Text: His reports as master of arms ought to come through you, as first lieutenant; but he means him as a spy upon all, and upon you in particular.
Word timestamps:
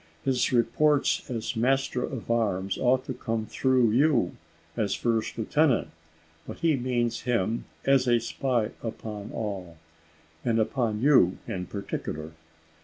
His 0.25 0.51
reports 0.51 1.29
as 1.29 1.55
master 1.55 2.03
of 2.03 2.31
arms 2.31 2.75
ought 2.75 3.05
to 3.05 3.13
come 3.13 3.45
through 3.45 3.91
you, 3.91 4.35
as 4.75 4.95
first 4.95 5.37
lieutenant; 5.37 5.89
but 6.47 6.57
he 6.57 6.75
means 6.75 7.19
him 7.21 7.65
as 7.85 8.07
a 8.07 8.19
spy 8.19 8.71
upon 8.81 9.29
all, 9.31 9.77
and 10.43 10.57
upon 10.59 11.01
you 11.03 11.37
in 11.47 11.67
particular. 11.67 12.31